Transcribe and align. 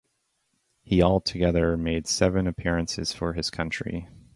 He 0.81 0.99
altogether 1.03 1.77
made 1.77 2.07
seven 2.07 2.47
appearances 2.47 3.13
for 3.13 3.33
his 3.33 3.51
country. 3.51 4.07